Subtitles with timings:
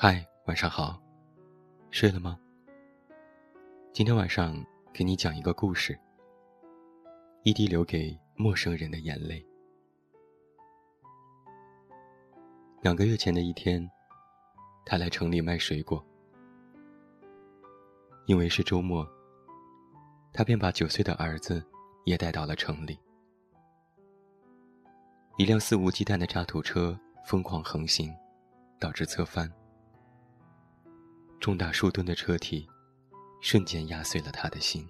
[0.00, 0.96] 嗨，晚上好，
[1.90, 2.38] 睡了吗？
[3.92, 5.98] 今天晚上给你讲一个故事。
[7.42, 9.44] 一滴留给陌生人的眼泪。
[12.80, 13.90] 两个月前的一天，
[14.86, 16.00] 他来城里卖水果，
[18.26, 19.04] 因为是周末，
[20.32, 21.60] 他便把九岁的儿子
[22.04, 22.96] 也带到了城里。
[25.38, 26.96] 一辆肆无忌惮的渣土车
[27.26, 28.14] 疯狂横行，
[28.78, 29.52] 导致侧翻。
[31.40, 32.68] 重达数吨的车体，
[33.40, 34.86] 瞬间压碎了他的心。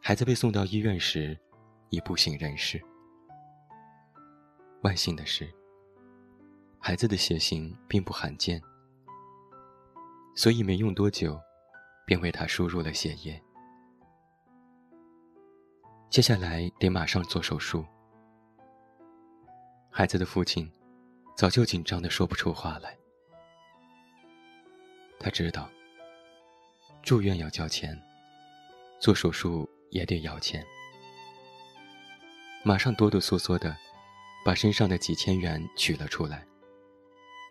[0.00, 1.36] 孩子被送到医院时，
[1.90, 2.80] 已不省人事。
[4.82, 5.52] 万幸的是，
[6.78, 8.62] 孩子的血型并不罕见，
[10.36, 11.40] 所以没用多久，
[12.06, 13.42] 便为他输入了血液。
[16.08, 17.84] 接下来得马上做手术。
[19.90, 20.70] 孩子的父亲。
[21.34, 22.96] 早就紧张的说不出话来。
[25.18, 25.68] 他知道，
[27.02, 28.00] 住院要交钱，
[29.00, 30.64] 做手术也得要钱。
[32.62, 33.76] 马上哆哆嗦嗦的，
[34.44, 36.46] 把身上的几千元取了出来，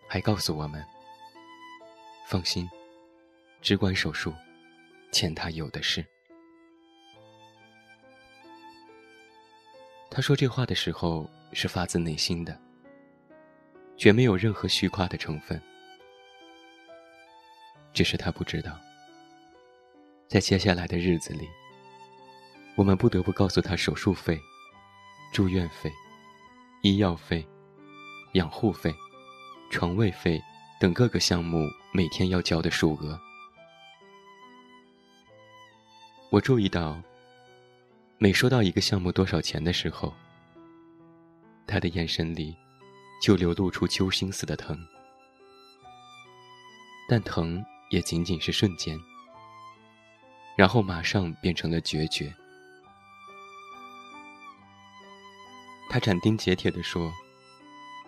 [0.08, 0.84] 还告诉我们
[2.26, 2.68] ：“放心，
[3.60, 4.32] 只管手术，
[5.12, 6.04] 钱他有的是。”
[10.10, 12.63] 他说这话的时候是发自内心的。
[13.96, 15.60] 绝没有任何虚夸的成分，
[17.92, 18.78] 只是他不知道，
[20.28, 21.48] 在接下来的日子里，
[22.76, 24.38] 我们不得不告诉他手术费、
[25.32, 25.92] 住院费、
[26.82, 27.46] 医药费、
[28.32, 28.92] 养护费、
[29.70, 30.42] 床位费
[30.80, 33.18] 等各个项目每天要交的数额。
[36.30, 37.00] 我注意到，
[38.18, 40.12] 每说到一个项目多少钱的时候，
[41.64, 42.56] 他的眼神里。
[43.24, 44.78] 就流露出揪心似的疼，
[47.08, 49.00] 但疼也仅仅是瞬间，
[50.58, 52.30] 然后马上变成了决绝。
[55.88, 57.10] 他斩钉截铁地说：“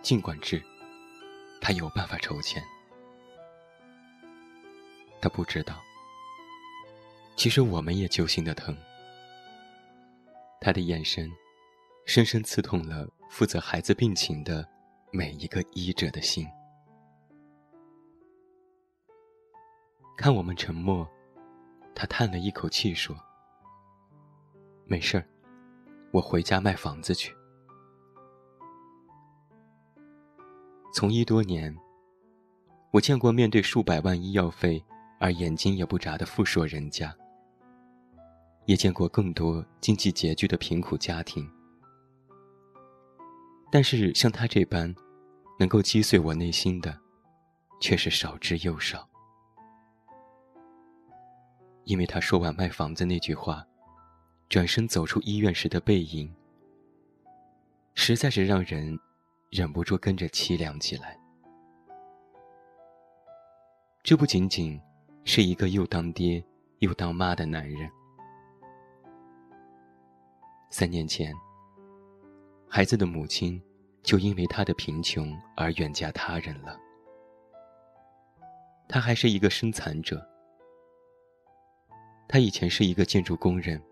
[0.03, 0.63] 尽管治，
[1.59, 2.63] 他有办法筹钱。”
[5.19, 5.81] 他不知道，
[7.35, 8.77] 其实我们也揪心的疼。
[10.61, 11.27] 他的眼神，
[12.05, 14.76] 深深刺痛了负责孩子病情的。
[15.11, 16.45] 每一个医者的心。
[20.17, 21.07] 看我们沉默，
[21.95, 23.15] 他叹了一口气说
[24.85, 25.25] ：“没事儿，
[26.11, 27.33] 我回家卖房子去。”
[30.93, 31.73] 从医多年，
[32.91, 34.83] 我见过面对数百万医药费
[35.19, 37.15] 而眼睛也不眨的富硕人家，
[38.65, 41.49] 也见过更多经济拮据的贫苦家庭。
[43.69, 44.93] 但是像他这般，
[45.59, 46.97] 能够击碎我内心的，
[47.81, 49.07] 却是少之又少。
[51.83, 53.65] 因为他说完卖房子那句话，
[54.49, 56.33] 转身走出医院时的背影，
[57.93, 58.97] 实在是让人
[59.49, 61.17] 忍不住跟着凄凉起来。
[64.03, 64.79] 这不仅仅
[65.25, 66.43] 是一个又当爹
[66.79, 67.89] 又当妈的男人。
[70.69, 71.33] 三年前，
[72.69, 73.61] 孩子的母亲。
[74.03, 76.79] 就因为他的贫穷而远嫁他人了。
[78.87, 80.25] 他还是一个身残者。
[82.25, 83.83] 他以前是一个建筑工人，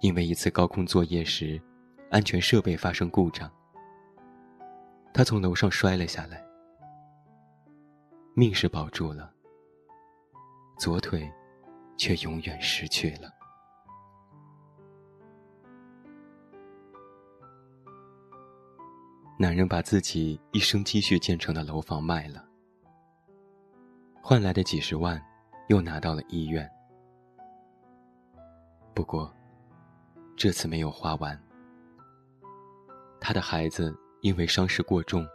[0.00, 1.62] 因为一次高空作业时，
[2.10, 3.48] 安全设备发生故障，
[5.14, 6.44] 他从楼上摔了下来，
[8.34, 9.32] 命是保住了，
[10.76, 11.32] 左腿
[11.96, 13.39] 却永远失去了。
[19.42, 22.44] 男人把自己一生积蓄建成的楼房卖了，
[24.20, 25.18] 换来的几十万，
[25.68, 26.70] 又拿到了医院。
[28.92, 29.34] 不过，
[30.36, 31.42] 这次没有花完。
[33.18, 35.26] 他的孩子因为伤势过重，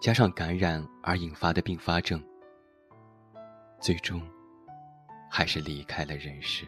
[0.00, 2.24] 加上感染而引发的并发症，
[3.78, 4.18] 最终
[5.30, 6.66] 还是离开了人世。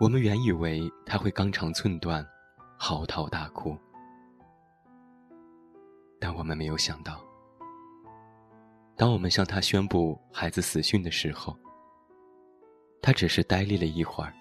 [0.00, 2.26] 我们原以为他会肝肠寸断，
[2.76, 3.78] 嚎啕大哭，
[6.20, 7.24] 但我们没有想到，
[8.96, 11.56] 当我们向他宣布孩子死讯的时候，
[13.00, 14.34] 他只是呆立了一会儿，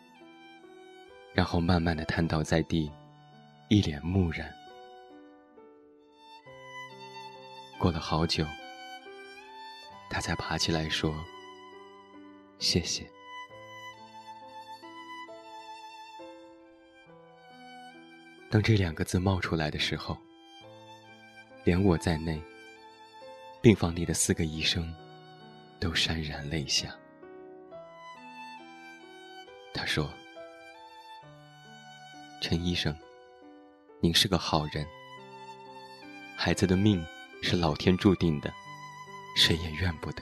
[1.33, 2.91] 然后慢慢的瘫倒在地，
[3.69, 4.51] 一脸木然。
[7.79, 8.43] 过了好久，
[10.09, 11.13] 他才爬起来说
[12.57, 13.07] ：“谢谢。”
[18.53, 20.15] 当这两个字冒出来的时候，
[21.63, 22.39] 连我在内，
[23.63, 24.93] 病房里的四个医生
[25.79, 26.95] 都潸然泪下。
[29.73, 30.07] 他说
[32.43, 32.95] ：“陈医生，
[33.99, 34.85] 您是个好人。
[36.37, 37.03] 孩子的命
[37.41, 38.53] 是老天注定的，
[39.35, 40.21] 谁也怨不得。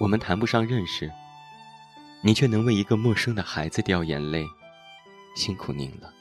[0.00, 1.08] 我们谈不上认识，
[2.20, 4.44] 你却能为一个陌生的孩子掉眼泪，
[5.34, 6.12] 辛苦您了。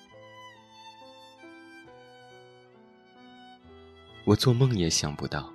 [4.25, 5.51] 我做梦也想不到，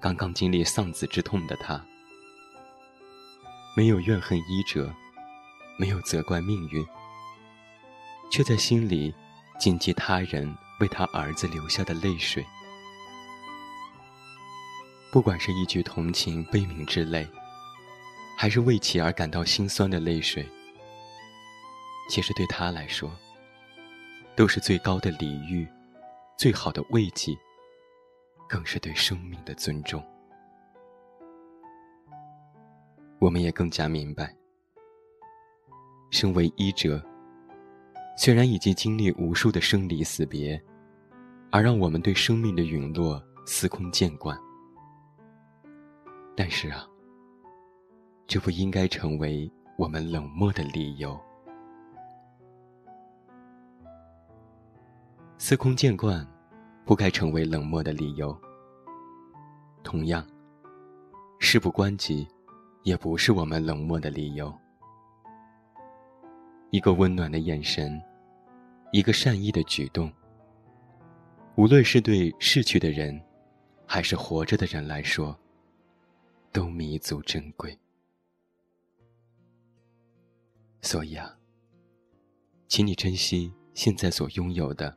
[0.00, 1.84] 刚刚经历丧子之痛的他。”
[3.76, 4.90] 没有怨恨医者，
[5.78, 6.82] 没有责怪命运，
[8.30, 9.14] 却在心里
[9.60, 12.42] 谨记他人为他儿子流下的泪水。
[15.12, 17.28] 不管是一句同情悲悯之泪，
[18.36, 20.48] 还是为其而感到心酸的泪水，
[22.08, 23.10] 其实对他来说，
[24.36, 25.66] 都是最高的礼遇，
[26.36, 27.36] 最好的慰藉，
[28.48, 30.02] 更是对生命的尊重。
[33.18, 34.34] 我们也更加明白，
[36.10, 37.02] 身为医者，
[38.16, 40.62] 虽然已经经历无数的生离死别，
[41.50, 44.38] 而让我们对生命的陨落司空见惯，
[46.36, 46.86] 但是啊，
[48.26, 51.18] 这不应该成为我们冷漠的理由。
[55.38, 56.26] 司空见惯，
[56.84, 58.36] 不该成为冷漠的理由。
[59.82, 60.26] 同样，
[61.38, 62.26] 事不关己。
[62.86, 64.56] 也不是我们冷漠的理由。
[66.70, 68.00] 一个温暖的眼神，
[68.92, 70.08] 一个善意的举动，
[71.56, 73.20] 无论是对逝去的人，
[73.86, 75.36] 还是活着的人来说，
[76.52, 77.76] 都弥足珍贵。
[80.80, 81.36] 所以啊，
[82.68, 84.96] 请你珍惜现在所拥有的，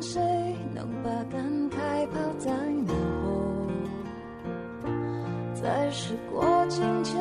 [0.00, 0.20] 谁
[0.74, 2.50] 能把感慨抛在
[2.86, 3.30] 脑后？
[5.54, 7.20] 在时过境迁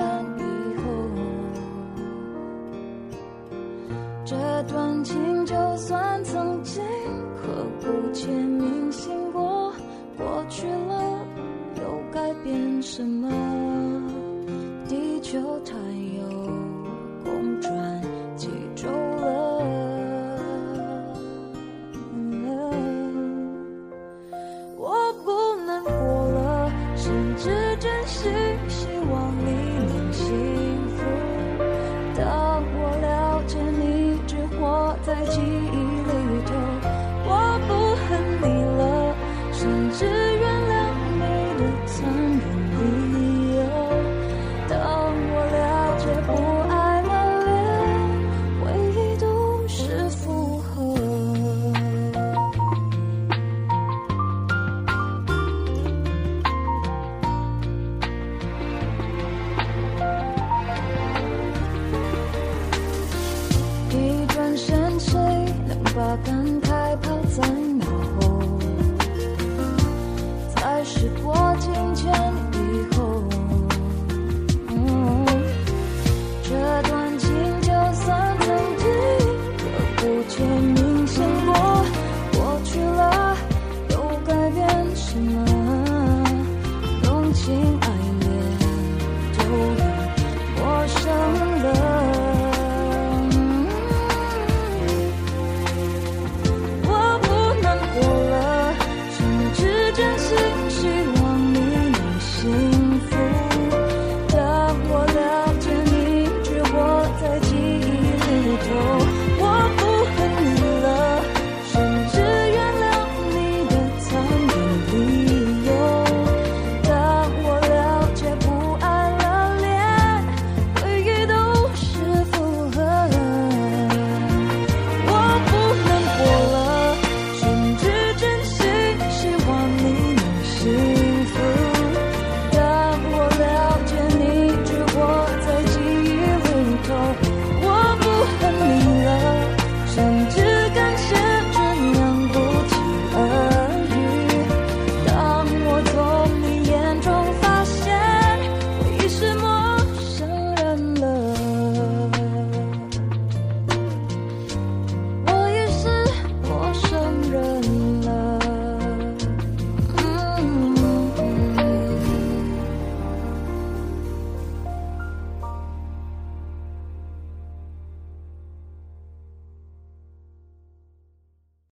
[27.79, 28.48] 珍惜